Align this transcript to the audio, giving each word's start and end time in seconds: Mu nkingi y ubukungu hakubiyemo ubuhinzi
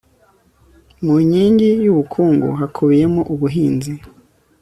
Mu 1.03 1.15
nkingi 1.25 1.69
y 1.83 1.87
ubukungu 1.91 2.47
hakubiyemo 2.59 3.21
ubuhinzi 3.33 3.93